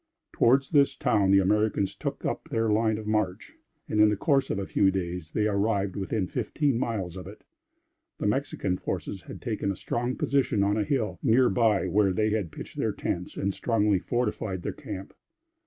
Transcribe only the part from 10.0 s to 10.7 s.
position